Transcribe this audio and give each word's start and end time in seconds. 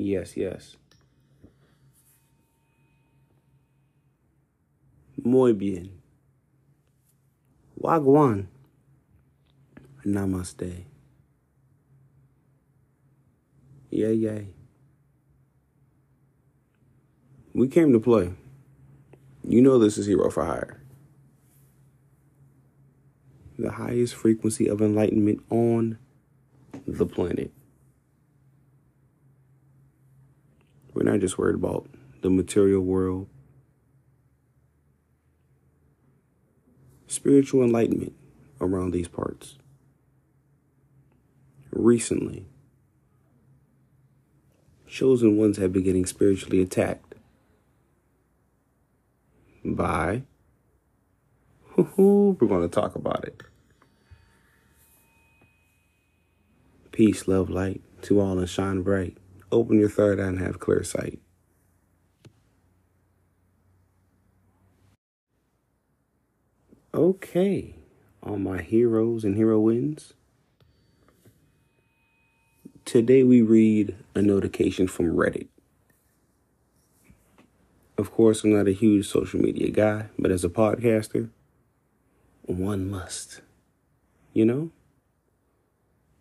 Yes, 0.00 0.34
yes. 0.34 0.78
Muy 5.22 5.52
bien. 5.52 5.90
Wagwan. 7.78 8.46
Namaste. 10.06 10.86
Yay, 13.90 14.14
yay. 14.14 14.46
We 17.52 17.68
came 17.68 17.92
to 17.92 18.00
play. 18.00 18.32
You 19.46 19.60
know 19.60 19.78
this 19.78 19.98
is 19.98 20.06
Hero 20.06 20.30
for 20.30 20.46
Hire. 20.46 20.80
The 23.58 23.72
highest 23.72 24.14
frequency 24.14 24.66
of 24.66 24.80
enlightenment 24.80 25.44
on 25.50 25.98
the 26.86 27.04
planet. 27.04 27.52
We're 30.92 31.04
not 31.04 31.20
just 31.20 31.38
worried 31.38 31.54
about 31.54 31.88
the 32.22 32.30
material 32.30 32.82
world. 32.82 33.28
Spiritual 37.06 37.62
enlightenment 37.62 38.14
around 38.60 38.92
these 38.92 39.08
parts. 39.08 39.56
Recently, 41.72 42.46
chosen 44.86 45.36
ones 45.36 45.56
have 45.58 45.72
been 45.72 45.84
getting 45.84 46.06
spiritually 46.06 46.60
attacked 46.60 47.14
by. 49.64 50.22
We're 51.76 52.34
going 52.34 52.62
to 52.62 52.68
talk 52.68 52.96
about 52.96 53.24
it. 53.24 53.42
Peace, 56.92 57.28
love, 57.28 57.48
light 57.48 57.80
to 58.02 58.20
all 58.20 58.38
and 58.38 58.48
shine 58.48 58.82
bright. 58.82 59.16
Open 59.52 59.80
your 59.80 59.88
third 59.88 60.20
eye 60.20 60.26
and 60.26 60.38
have 60.38 60.60
clear 60.60 60.82
sight. 60.84 61.18
Okay, 66.94 67.74
all 68.22 68.36
my 68.36 68.62
heroes 68.62 69.24
and 69.24 69.36
heroines. 69.36 70.12
Today 72.84 73.22
we 73.22 73.42
read 73.42 73.94
a 74.14 74.22
notification 74.22 74.86
from 74.88 75.14
Reddit. 75.14 75.48
Of 77.96 78.10
course, 78.12 78.42
I'm 78.44 78.52
not 78.52 78.66
a 78.66 78.72
huge 78.72 79.06
social 79.06 79.40
media 79.40 79.70
guy, 79.70 80.06
but 80.18 80.30
as 80.30 80.44
a 80.44 80.48
podcaster, 80.48 81.28
one 82.42 82.90
must. 82.90 83.42
You 84.32 84.44
know? 84.44 84.70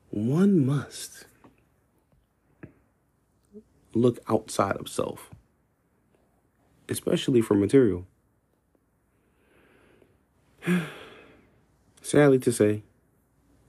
One 0.10 0.66
must 0.66 1.26
look 3.94 4.20
outside 4.28 4.78
of 4.78 4.88
self, 4.88 5.30
especially 6.88 7.42
for 7.42 7.56
material. 7.56 8.06
Sadly 12.02 12.40
to 12.40 12.52
say, 12.52 12.84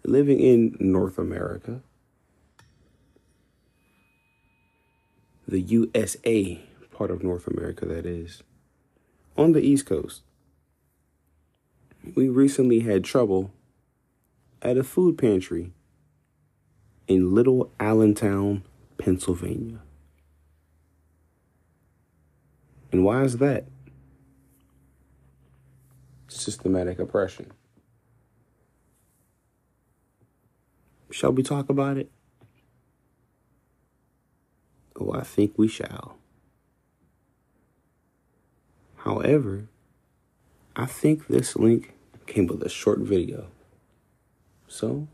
living 0.05 0.41
in 0.41 0.77
North 0.81 1.19
America, 1.19 1.81
the 5.47 5.61
USA 5.61 6.61
part 6.93 7.11
of 7.11 7.23
North 7.23 7.47
America, 7.47 7.87
that 7.87 8.07
is, 8.07 8.43
on 9.37 9.53
the 9.53 9.61
East 9.61 9.87
Coast, 9.87 10.23
we 12.15 12.29
recently 12.29 12.81
had 12.81 13.05
trouble 13.05 13.53
at 14.63 14.77
a 14.77 14.85
food 14.85 15.19
pantry 15.19 15.73
in 17.09 17.35
Little 17.35 17.73
Allentown, 17.81 18.63
Pennsylvania. 18.99 19.81
And 22.93 23.05
why 23.05 23.23
is 23.23 23.39
that? 23.39 23.65
Systematic 26.29 26.99
oppression. 26.99 27.53
Shall 31.11 31.33
we 31.33 31.43
talk 31.43 31.69
about 31.69 31.97
it? 31.97 32.11
Oh, 34.99 35.13
I 35.13 35.23
think 35.23 35.55
we 35.57 35.67
shall. 35.67 36.17
However, 38.97 39.67
I 40.77 40.87
think 40.87 41.27
this 41.27 41.57
link 41.57 41.95
came 42.27 42.47
with 42.47 42.63
a 42.63 42.69
short 42.69 42.99
video. 43.01 43.47
So, 44.69 45.09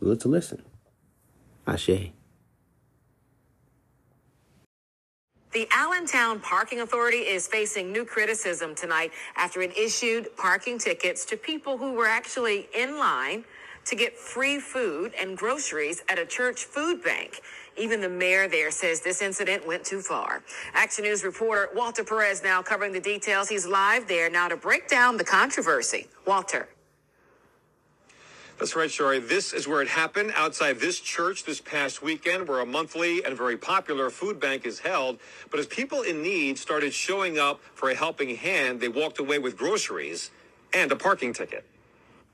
let's 0.00 0.26
listen. 0.26 0.62
Ashe. 1.66 2.12
The 5.60 5.68
Allentown 5.72 6.40
Parking 6.40 6.80
Authority 6.80 7.18
is 7.18 7.46
facing 7.46 7.92
new 7.92 8.06
criticism 8.06 8.74
tonight 8.74 9.12
after 9.36 9.60
it 9.60 9.76
issued 9.76 10.34
parking 10.38 10.78
tickets 10.78 11.26
to 11.26 11.36
people 11.36 11.76
who 11.76 11.92
were 11.92 12.06
actually 12.06 12.70
in 12.74 12.98
line 12.98 13.44
to 13.84 13.94
get 13.94 14.16
free 14.16 14.58
food 14.58 15.12
and 15.20 15.36
groceries 15.36 16.02
at 16.08 16.18
a 16.18 16.24
church 16.24 16.64
food 16.64 17.04
bank. 17.04 17.42
Even 17.76 18.00
the 18.00 18.08
mayor 18.08 18.48
there 18.48 18.70
says 18.70 19.02
this 19.02 19.20
incident 19.20 19.66
went 19.66 19.84
too 19.84 20.00
far. 20.00 20.42
Action 20.72 21.04
News 21.04 21.24
reporter 21.24 21.68
Walter 21.74 22.04
Perez 22.04 22.42
now 22.42 22.62
covering 22.62 22.94
the 22.94 23.00
details. 23.00 23.50
He's 23.50 23.66
live 23.66 24.08
there 24.08 24.30
now 24.30 24.48
to 24.48 24.56
break 24.56 24.88
down 24.88 25.18
the 25.18 25.24
controversy. 25.24 26.08
Walter. 26.26 26.70
That's 28.60 28.76
right, 28.76 28.90
Sharrie. 28.90 29.26
This 29.26 29.54
is 29.54 29.66
where 29.66 29.80
it 29.80 29.88
happened 29.88 30.34
outside 30.36 30.80
this 30.80 31.00
church 31.00 31.44
this 31.44 31.62
past 31.62 32.02
weekend, 32.02 32.46
where 32.46 32.60
a 32.60 32.66
monthly 32.66 33.24
and 33.24 33.34
very 33.34 33.56
popular 33.56 34.10
food 34.10 34.38
bank 34.38 34.66
is 34.66 34.80
held. 34.80 35.18
But 35.50 35.60
as 35.60 35.66
people 35.66 36.02
in 36.02 36.22
need 36.22 36.58
started 36.58 36.92
showing 36.92 37.38
up 37.38 37.62
for 37.72 37.88
a 37.88 37.94
helping 37.94 38.36
hand, 38.36 38.82
they 38.82 38.88
walked 38.88 39.18
away 39.18 39.38
with 39.38 39.56
groceries 39.56 40.30
and 40.74 40.92
a 40.92 40.96
parking 40.96 41.32
ticket. 41.32 41.64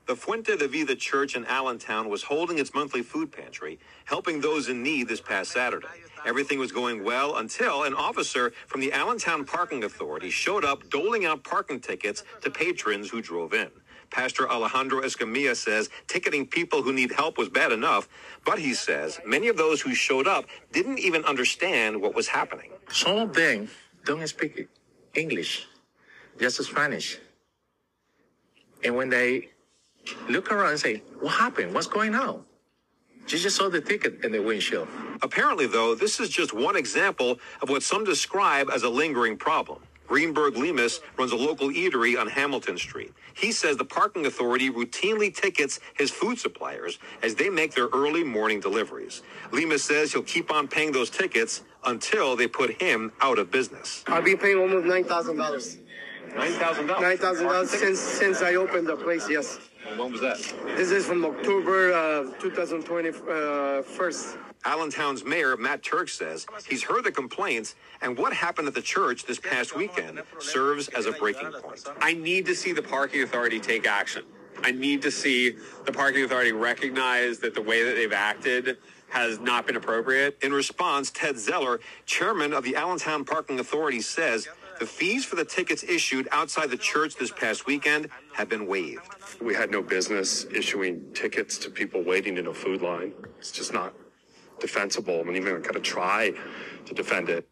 The 0.05 0.17
Fuente 0.17 0.57
de 0.57 0.67
Vida 0.67 0.97
Church 0.97 1.37
in 1.37 1.45
Allentown 1.45 2.09
was 2.09 2.23
holding 2.23 2.59
its 2.59 2.73
monthly 2.73 3.03
food 3.03 3.31
pantry, 3.31 3.79
helping 4.03 4.41
those 4.41 4.67
in 4.67 4.83
need 4.83 5.07
this 5.07 5.21
past 5.21 5.51
Saturday. 5.51 5.87
Everything 6.25 6.59
was 6.59 6.73
going 6.73 7.05
well 7.05 7.37
until 7.37 7.83
an 7.83 7.93
officer 7.93 8.51
from 8.67 8.81
the 8.81 8.91
Allentown 8.91 9.45
Parking 9.45 9.85
Authority 9.85 10.29
showed 10.29 10.65
up 10.65 10.89
doling 10.89 11.23
out 11.23 11.45
parking 11.45 11.79
tickets 11.79 12.25
to 12.41 12.49
patrons 12.49 13.09
who 13.09 13.21
drove 13.21 13.53
in. 13.53 13.69
Pastor 14.09 14.49
Alejandro 14.49 15.01
Escamilla 15.01 15.55
says 15.55 15.89
ticketing 16.07 16.47
people 16.47 16.81
who 16.81 16.93
need 16.93 17.11
help 17.11 17.37
was 17.37 17.49
bad 17.49 17.71
enough, 17.71 18.07
but 18.45 18.59
he 18.59 18.73
says 18.73 19.19
many 19.25 19.47
of 19.47 19.57
those 19.57 19.81
who 19.81 19.93
showed 19.93 20.27
up 20.27 20.45
didn't 20.71 20.99
even 20.99 21.23
understand 21.25 22.01
what 22.01 22.15
was 22.15 22.27
happening. 22.27 22.71
Some 22.91 23.17
of 23.17 23.33
them 23.33 23.69
don't 24.05 24.27
speak 24.27 24.67
English, 25.15 25.67
just 26.39 26.63
Spanish. 26.63 27.19
And 28.83 28.95
when 28.95 29.09
they 29.09 29.49
look 30.29 30.51
around 30.51 30.71
and 30.71 30.79
say, 30.79 31.03
What 31.19 31.33
happened? 31.33 31.73
What's 31.73 31.87
going 31.87 32.15
on? 32.15 32.43
You 33.27 33.37
just 33.37 33.57
saw 33.57 33.69
the 33.69 33.81
ticket 33.81 34.23
in 34.23 34.31
the 34.31 34.39
windshield. 34.39 34.87
Apparently, 35.21 35.67
though, 35.67 35.95
this 35.95 36.19
is 36.19 36.29
just 36.29 36.53
one 36.53 36.77
example 36.77 37.39
of 37.61 37.69
what 37.69 37.83
some 37.83 38.05
describe 38.05 38.69
as 38.73 38.83
a 38.83 38.89
lingering 38.89 39.37
problem. 39.37 39.79
Greenberg 40.07 40.55
Lemus 40.55 40.99
runs 41.17 41.31
a 41.31 41.35
local 41.35 41.69
eatery 41.69 42.19
on 42.19 42.27
Hamilton 42.27 42.77
Street. 42.77 43.13
He 43.33 43.51
says 43.51 43.77
the 43.77 43.85
parking 43.85 44.25
authority 44.25 44.69
routinely 44.69 45.33
tickets 45.33 45.79
his 45.97 46.09
food 46.09 46.39
suppliers 46.39 46.97
as 47.21 47.35
they 47.35 47.49
make 47.49 47.75
their 47.75 47.87
early 47.87 48.23
morning 48.23 48.59
deliveries. 48.59 49.21
Lemus 49.51 49.81
says 49.81 50.13
he'll 50.13 50.23
keep 50.23 50.51
on 50.51 50.67
paying 50.67 50.91
those 50.91 51.09
tickets 51.09 51.61
until 51.85 52.35
they 52.35 52.47
put 52.47 52.81
him 52.81 53.11
out 53.21 53.37
of 53.37 53.51
business. 53.51 54.03
I've 54.07 54.23
been 54.25 54.37
paying 54.37 54.57
almost 54.57 54.85
nine 54.87 55.03
thousand 55.03 55.37
dollars. 55.37 55.77
Nine 56.35 56.51
thousand 56.53 56.87
dollars. 56.87 57.01
Nine 57.01 57.17
thousand 57.17 57.45
dollars 57.45 57.69
since 57.69 57.99
since 57.99 58.41
I 58.41 58.55
opened 58.55 58.87
the 58.87 58.95
place. 58.95 59.29
Yes, 59.29 59.59
When 59.95 60.11
was 60.11 60.21
that? 60.21 60.37
this 60.75 60.91
is 60.91 61.05
from 61.05 61.23
October 61.25 61.93
uh, 61.93 62.31
2020 62.39 63.09
uh. 63.09 64.11
Allentown's 64.65 65.23
mayor, 65.23 65.55
Matt 65.55 65.81
Tuerk, 65.81 66.09
says 66.09 66.45
he's 66.67 66.83
heard 66.83 67.03
the 67.03 67.11
complaints, 67.11 67.75
and 68.01 68.17
what 68.17 68.33
happened 68.33 68.67
at 68.67 68.73
the 68.73 68.81
church 68.81 69.25
this 69.25 69.39
past 69.39 69.75
weekend 69.75 70.21
serves 70.39 70.89
as 70.89 71.05
a 71.05 71.11
breaking 71.13 71.51
point. 71.51 71.85
I 72.01 72.13
need 72.13 72.45
to 72.47 72.55
see 72.55 72.73
the 72.73 72.81
parking 72.81 73.23
authority 73.23 73.59
take 73.59 73.87
action. 73.87 74.23
I 74.63 74.71
need 74.71 75.01
to 75.03 75.11
see 75.11 75.55
the 75.85 75.91
parking 75.91 76.23
authority 76.23 76.51
recognize 76.51 77.39
that 77.39 77.53
the 77.53 77.61
way 77.61 77.83
that 77.83 77.95
they've 77.95 78.11
acted 78.11 78.77
has 79.09 79.39
not 79.39 79.65
been 79.65 79.77
appropriate. 79.77 80.37
In 80.41 80.51
response, 80.51 81.11
Ted 81.11 81.37
Zeller, 81.37 81.79
chairman 82.05 82.53
of 82.53 82.63
the 82.63 82.75
Allentown 82.75 83.23
Parking 83.23 83.59
Authority, 83.59 84.01
says 84.01 84.49
the 84.79 84.85
fees 84.85 85.25
for 85.25 85.35
the 85.35 85.45
tickets 85.45 85.83
issued 85.83 86.27
outside 86.31 86.69
the 86.69 86.77
church 86.77 87.15
this 87.15 87.31
past 87.31 87.65
weekend 87.65 88.09
have 88.33 88.49
been 88.49 88.67
waived. 88.67 89.01
We 89.41 89.53
had 89.53 89.71
no 89.71 89.81
business 89.81 90.45
issuing 90.53 91.13
tickets 91.13 91.57
to 91.59 91.69
people 91.69 92.03
waiting 92.03 92.37
in 92.37 92.47
a 92.47 92.53
food 92.53 92.81
line. 92.81 93.13
It's 93.39 93.51
just 93.51 93.73
not 93.73 93.93
defensible. 94.59 95.19
I 95.19 95.23
mean, 95.23 95.35
even 95.35 95.61
going 95.61 95.73
to 95.73 95.79
try 95.79 96.33
to 96.85 96.93
defend 96.93 97.29
it. 97.29 97.47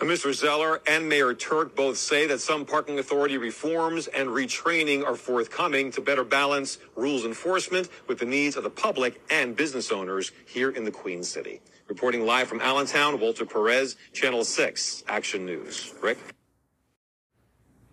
Uh, 0.00 0.04
now, 0.04 0.10
Mr. 0.10 0.32
Zeller 0.32 0.80
and 0.86 1.08
Mayor 1.08 1.34
Tuerk 1.34 1.74
both 1.74 1.96
say 1.96 2.26
that 2.26 2.40
some 2.40 2.64
parking 2.64 2.98
authority 2.98 3.38
reforms 3.38 4.06
and 4.06 4.28
retraining 4.28 5.04
are 5.04 5.14
forthcoming 5.14 5.90
to 5.92 6.00
better 6.00 6.24
balance 6.24 6.78
rules 6.96 7.24
enforcement 7.24 7.88
with 8.06 8.18
the 8.18 8.24
needs 8.24 8.56
of 8.56 8.64
the 8.64 8.70
public 8.70 9.20
and 9.30 9.56
business 9.56 9.92
owners 9.92 10.32
here 10.46 10.70
in 10.70 10.84
the 10.84 10.90
Queen 10.90 11.22
City. 11.22 11.60
Reporting 11.88 12.24
live 12.24 12.48
from 12.48 12.60
Allentown, 12.60 13.20
Walter 13.20 13.44
Perez, 13.44 13.96
Channel 14.12 14.44
6, 14.44 15.04
Action 15.08 15.44
News. 15.44 15.92
Rick? 16.02 16.18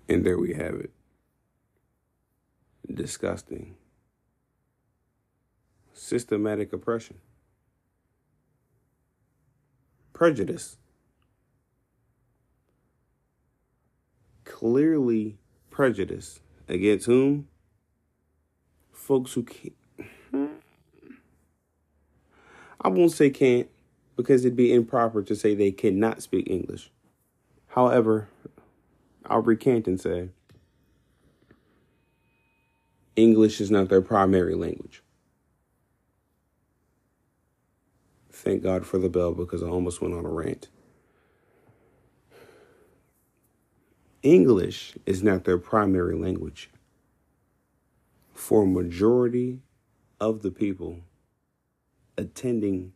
And 0.08 0.26
there 0.26 0.38
we 0.38 0.54
have 0.54 0.76
it. 0.76 0.92
Disgusting. 2.94 3.76
Systematic 5.94 6.72
oppression. 6.72 7.18
Prejudice. 10.14 10.78
Clearly 14.58 15.38
prejudiced 15.70 16.40
Against 16.68 17.06
whom? 17.06 17.48
Folks 18.92 19.34
who 19.34 19.44
can't. 19.44 19.76
Hmm? 20.32 20.46
I 22.82 22.88
won't 22.88 23.12
say 23.12 23.30
can't 23.30 23.70
because 24.16 24.44
it'd 24.44 24.56
be 24.58 24.74
improper 24.74 25.22
to 25.22 25.36
say 25.36 25.54
they 25.54 25.72
cannot 25.72 26.24
speak 26.24 26.50
English. 26.50 26.90
However, 27.68 28.30
I'll 29.28 29.44
recant 29.44 29.86
and 29.86 30.02
say 30.02 30.30
English 33.16 33.62
is 33.62 33.70
not 33.70 33.90
their 33.90 34.02
primary 34.02 34.56
language. 34.56 35.04
Thank 38.32 38.64
God 38.64 38.88
for 38.88 38.98
the 38.98 39.08
bell 39.08 39.36
because 39.36 39.62
I 39.62 39.68
almost 39.68 40.02
went 40.02 40.16
on 40.16 40.26
a 40.26 40.30
rant. 40.30 40.68
English 44.24 44.98
is 45.06 45.22
not 45.22 45.44
their 45.44 45.58
primary 45.58 46.16
language. 46.16 46.70
For 48.34 48.64
a 48.64 48.68
majority 48.68 49.62
of 50.20 50.42
the 50.42 50.52
people 50.52 51.00
attending 52.18 52.94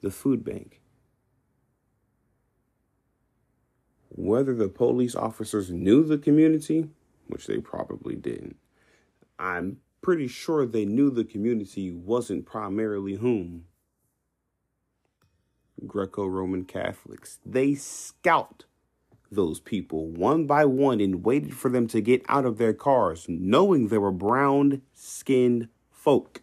the 0.00 0.10
food 0.10 0.44
bank, 0.44 0.80
whether 4.08 4.54
the 4.54 4.68
police 4.68 5.14
officers 5.14 5.70
knew 5.70 6.04
the 6.04 6.18
community, 6.18 6.88
which 7.26 7.46
they 7.46 7.58
probably 7.58 8.14
didn't, 8.14 8.56
I'm 9.38 9.78
pretty 10.02 10.28
sure 10.28 10.66
they 10.66 10.84
knew 10.84 11.10
the 11.10 11.24
community 11.24 11.90
wasn't 11.90 12.46
primarily 12.46 13.14
whom? 13.14 13.64
Greco 15.86 16.26
Roman 16.26 16.64
Catholics. 16.64 17.38
They 17.44 17.74
scout 17.74 18.66
those 19.34 19.60
people 19.60 20.08
one 20.08 20.46
by 20.46 20.64
one 20.64 21.00
and 21.00 21.24
waited 21.24 21.54
for 21.54 21.68
them 21.68 21.86
to 21.88 22.00
get 22.00 22.22
out 22.28 22.44
of 22.44 22.58
their 22.58 22.72
cars, 22.72 23.26
knowing 23.28 23.88
they 23.88 23.98
were 23.98 24.12
brown 24.12 24.82
skinned 24.94 25.68
folk. 25.90 26.42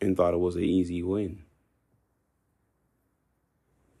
And 0.00 0.16
thought 0.16 0.34
it 0.34 0.40
was 0.40 0.56
an 0.56 0.64
easy 0.64 1.02
win. 1.02 1.42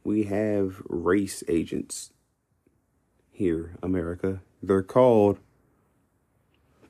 We 0.04 0.24
have 0.24 0.82
race 0.86 1.42
agents 1.48 2.12
here, 3.30 3.76
America. 3.82 4.42
They're 4.62 4.82
called 4.82 5.38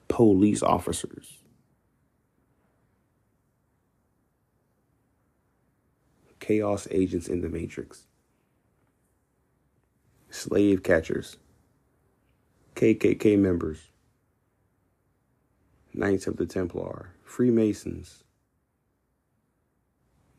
police 0.08 0.62
officers. 0.62 1.44
Chaos 6.44 6.87
agents 6.91 7.26
in 7.26 7.41
the 7.41 7.49
Matrix. 7.49 8.05
Slave 10.29 10.82
catchers. 10.82 11.38
KKK 12.75 13.38
members. 13.38 13.79
Knights 15.94 16.26
of 16.26 16.37
the 16.37 16.44
Templar. 16.44 17.14
Freemasons. 17.25 18.25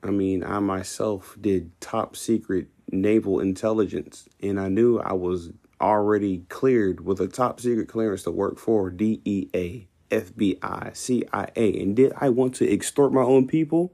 I 0.04 0.12
mean, 0.12 0.44
I 0.44 0.60
myself 0.60 1.38
did 1.42 1.72
top 1.82 2.16
secret 2.16 2.68
naval 2.92 3.40
intelligence, 3.40 4.30
and 4.44 4.60
I 4.60 4.68
knew 4.68 5.00
I 5.00 5.14
was 5.14 5.54
already 5.82 6.46
cleared 6.50 7.04
with 7.04 7.20
a 7.20 7.28
top 7.28 7.60
secret 7.60 7.88
clearance 7.88 8.22
to 8.24 8.32
work 8.32 8.60
for 8.60 8.92
DEA, 8.92 9.88
FBI, 10.12 10.96
CIA. 10.96 11.82
And 11.82 11.96
did 11.96 12.14
I 12.22 12.30
want 12.30 12.54
to 12.58 12.72
extort 12.72 13.12
my 13.12 13.24
own 13.24 13.48
people? 13.48 13.92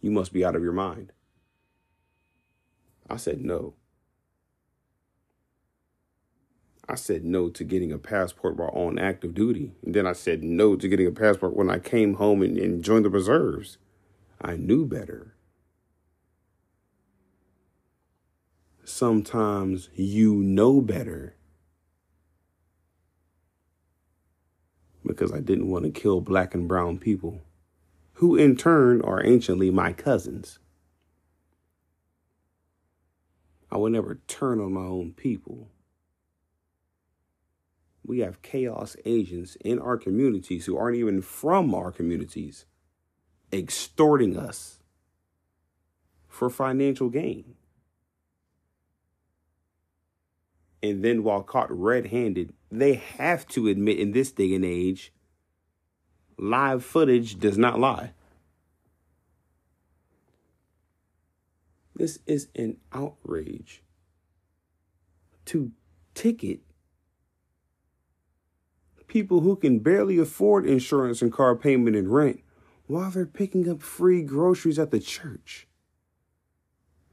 You 0.00 0.10
must 0.10 0.32
be 0.32 0.42
out 0.42 0.56
of 0.56 0.62
your 0.62 0.72
mind. 0.72 1.12
I 3.08 3.16
said 3.16 3.44
no. 3.44 3.74
I 6.88 6.96
said 6.96 7.24
no 7.24 7.48
to 7.48 7.64
getting 7.64 7.92
a 7.92 7.98
passport 7.98 8.56
while 8.56 8.68
on 8.68 8.98
active 8.98 9.34
duty. 9.34 9.72
And 9.82 9.94
then 9.94 10.06
I 10.06 10.12
said 10.12 10.42
no 10.42 10.76
to 10.76 10.88
getting 10.88 11.06
a 11.06 11.12
passport 11.12 11.56
when 11.56 11.70
I 11.70 11.78
came 11.78 12.14
home 12.14 12.42
and, 12.42 12.58
and 12.58 12.84
joined 12.84 13.06
the 13.06 13.10
reserves. 13.10 13.78
I 14.40 14.56
knew 14.56 14.84
better. 14.84 15.34
Sometimes 18.84 19.88
you 19.94 20.34
know 20.34 20.82
better. 20.82 21.36
Because 25.06 25.32
I 25.32 25.40
didn't 25.40 25.70
want 25.70 25.84
to 25.84 25.90
kill 25.90 26.20
black 26.20 26.54
and 26.54 26.68
brown 26.68 26.98
people, 26.98 27.42
who 28.14 28.36
in 28.36 28.56
turn 28.56 29.00
are 29.02 29.24
anciently 29.24 29.70
my 29.70 29.92
cousins. 29.92 30.58
I 33.74 33.76
would 33.76 33.90
never 33.90 34.20
turn 34.28 34.60
on 34.60 34.72
my 34.72 34.84
own 34.84 35.14
people. 35.14 35.68
We 38.06 38.20
have 38.20 38.40
chaos 38.40 38.96
agents 39.04 39.56
in 39.64 39.80
our 39.80 39.96
communities 39.96 40.66
who 40.66 40.76
aren't 40.78 40.96
even 40.96 41.20
from 41.22 41.74
our 41.74 41.90
communities 41.90 42.66
extorting 43.52 44.36
us 44.38 44.78
for 46.28 46.48
financial 46.50 47.08
gain. 47.08 47.56
And 50.80 51.02
then, 51.02 51.24
while 51.24 51.42
caught 51.42 51.72
red 51.72 52.06
handed, 52.06 52.52
they 52.70 52.94
have 52.94 53.46
to 53.48 53.66
admit 53.66 53.98
in 53.98 54.12
this 54.12 54.30
day 54.30 54.54
and 54.54 54.64
age 54.64 55.12
live 56.38 56.84
footage 56.84 57.40
does 57.40 57.58
not 57.58 57.80
lie. 57.80 58.12
This 61.94 62.18
is 62.26 62.48
an 62.56 62.78
outrage 62.92 63.82
to 65.46 65.72
ticket 66.14 66.60
people 69.06 69.40
who 69.40 69.54
can 69.54 69.78
barely 69.78 70.18
afford 70.18 70.66
insurance 70.66 71.22
and 71.22 71.32
car 71.32 71.54
payment 71.54 71.94
and 71.94 72.12
rent 72.12 72.40
while 72.86 73.12
they're 73.12 73.24
picking 73.24 73.68
up 73.68 73.80
free 73.80 74.22
groceries 74.22 74.78
at 74.78 74.90
the 74.90 74.98
church. 74.98 75.68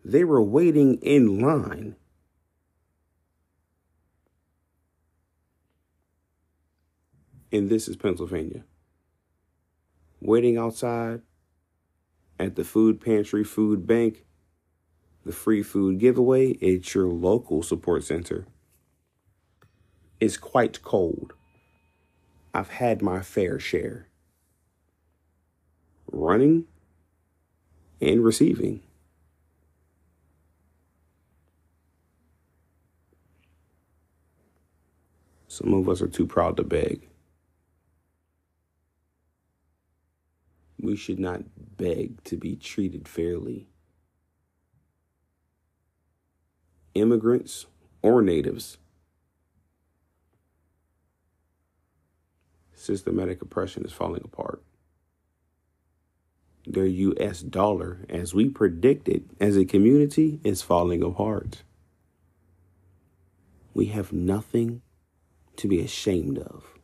They 0.03 0.23
were 0.23 0.41
waiting 0.41 0.95
in 1.03 1.39
line. 1.39 1.95
And 7.51 7.69
this 7.69 7.87
is 7.87 7.97
Pennsylvania. 7.97 8.63
Waiting 10.19 10.57
outside 10.57 11.21
at 12.39 12.55
the 12.55 12.63
food 12.63 12.99
pantry, 12.99 13.43
food 13.43 13.85
bank, 13.85 14.25
the 15.25 15.31
free 15.31 15.61
food 15.61 15.99
giveaway 15.99 16.53
at 16.53 16.93
your 16.93 17.07
local 17.07 17.61
support 17.61 18.03
center. 18.03 18.45
It's 20.19 20.37
quite 20.37 20.81
cold. 20.83 21.33
I've 22.53 22.69
had 22.69 23.01
my 23.01 23.21
fair 23.21 23.59
share. 23.59 24.07
Running 26.11 26.65
and 28.01 28.23
receiving. 28.23 28.81
Some 35.47 35.73
of 35.73 35.87
us 35.89 36.01
are 36.01 36.07
too 36.07 36.25
proud 36.25 36.57
to 36.57 36.63
beg. 36.63 37.07
We 40.79 40.95
should 40.95 41.19
not 41.19 41.43
beg 41.77 42.23
to 42.23 42.37
be 42.37 42.55
treated 42.55 43.07
fairly. 43.07 43.67
Immigrants 46.93 47.65
or 48.01 48.21
natives. 48.21 48.77
Systematic 52.73 53.41
oppression 53.41 53.85
is 53.85 53.91
falling 53.91 54.21
apart. 54.23 54.61
Their 56.65 56.85
US 56.85 57.41
dollar, 57.41 58.05
as 58.09 58.33
we 58.33 58.49
predicted 58.49 59.29
as 59.39 59.57
a 59.57 59.65
community, 59.65 60.39
is 60.43 60.61
falling 60.61 61.01
apart. 61.01 61.63
We 63.73 63.87
have 63.87 64.11
nothing 64.11 64.81
to 65.57 65.67
be 65.67 65.79
ashamed 65.79 66.37
of. 66.37 66.79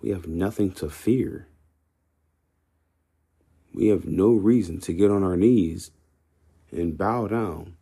We 0.00 0.10
have 0.10 0.26
nothing 0.26 0.72
to 0.72 0.88
fear. 0.88 1.48
We 3.72 3.88
have 3.88 4.04
no 4.04 4.32
reason 4.32 4.80
to 4.80 4.92
get 4.92 5.10
on 5.10 5.22
our 5.22 5.36
knees 5.36 5.90
and 6.72 6.96
bow 6.96 7.26
down 7.26 7.76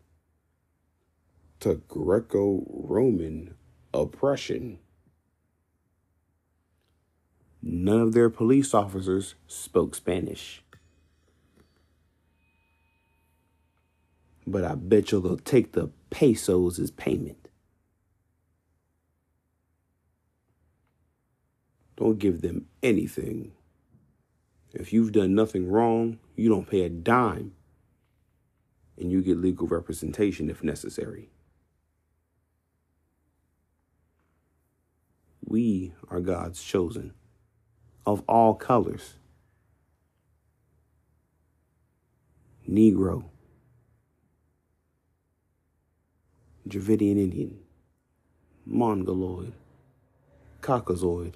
to 1.61 1.77
Greco 1.89 2.65
Roman 2.69 3.55
oppression. 3.93 4.79
None 7.61 8.01
of 8.01 8.13
their 8.13 8.31
police 8.31 8.73
officers 8.73 9.35
spoke 9.47 9.95
Spanish. 9.95 10.63
But 14.47 14.65
I 14.65 14.75
bet 14.77 15.13
you 15.13 15.21
they'll 15.21 15.37
take 15.37 15.73
the 15.73 15.91
pesos 16.11 16.79
as 16.79 16.91
payment. 16.91 17.49
Don't 21.97 22.19
give 22.19 22.41
them 22.41 22.67
anything. 22.83 23.53
If 24.73 24.93
you've 24.93 25.13
done 25.13 25.35
nothing 25.35 25.69
wrong, 25.69 26.19
you 26.37 26.49
don't 26.49 26.71
pay 26.71 26.83
a 26.83 26.89
dime. 26.89 27.55
And 28.99 29.13
you 29.13 29.23
get 29.23 29.39
legal 29.39 29.67
representation 29.67 30.51
if 30.51 30.65
necessary. 30.65 31.31
We 35.45 35.95
are 36.09 36.21
God's 36.21 36.63
chosen 36.63 37.15
of 38.05 38.23
all 38.29 38.55
colors 38.55 39.15
Negro, 42.69 43.25
Dravidian 46.69 47.17
Indian, 47.17 47.59
Mongoloid, 48.67 49.55
Caucasoid. 50.61 51.35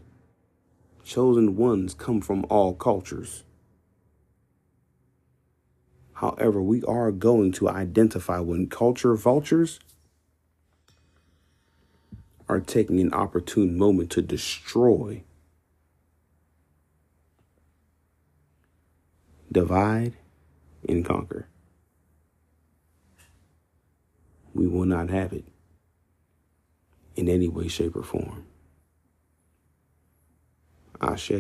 Chosen 1.04 1.56
ones 1.56 1.94
come 1.94 2.20
from 2.20 2.44
all 2.50 2.74
cultures. 2.74 3.44
However, 6.22 6.62
we 6.62 6.84
are 6.84 7.10
going 7.10 7.50
to 7.54 7.68
identify 7.68 8.38
when 8.38 8.68
culture 8.68 9.16
vultures 9.16 9.80
are 12.48 12.60
taking 12.60 13.00
an 13.00 13.12
opportune 13.12 13.76
moment 13.76 14.10
to 14.10 14.22
destroy, 14.22 15.24
divide, 19.50 20.14
and 20.88 21.04
conquer. 21.04 21.48
We 24.54 24.68
will 24.68 24.84
not 24.84 25.10
have 25.10 25.32
it 25.32 25.44
in 27.16 27.28
any 27.28 27.48
way, 27.48 27.66
shape, 27.66 27.96
or 27.96 28.04
form. 28.04 28.46
Ashe. 31.00 31.32